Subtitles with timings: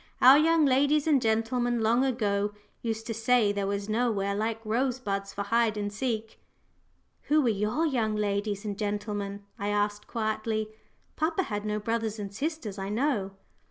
[0.19, 5.31] Our young ladies and gentlemen long ago used to say there was nowhere like Rosebuds
[5.31, 6.39] for hide and seek."
[7.25, 10.69] "Who were your young ladies and gentlemen?" I asked quietly.
[11.17, 13.35] "Papa had no brothers and sisters, I know."